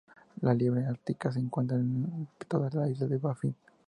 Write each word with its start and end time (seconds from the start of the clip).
La 0.41 0.55
liebre 0.55 0.87
ártica 0.87 1.31
se 1.31 1.37
encuentra 1.39 1.77
en 1.77 2.27
toda 2.47 2.71
la 2.73 2.89
isla 2.89 3.05
de 3.05 3.19
Baffin. 3.19 3.53